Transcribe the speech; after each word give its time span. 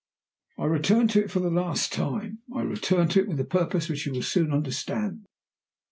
"I 0.57 0.65
return 0.65 1.07
to 1.09 1.23
it 1.23 1.29
for 1.29 1.41
the 1.41 1.51
last 1.51 1.93
time; 1.93 2.39
I 2.55 2.61
return 2.63 3.07
to 3.09 3.19
it 3.19 3.27
with 3.27 3.39
a 3.39 3.43
purpose 3.45 3.87
which 3.87 4.07
you 4.07 4.13
will 4.13 4.23
soon 4.23 4.51
understand. 4.51 5.27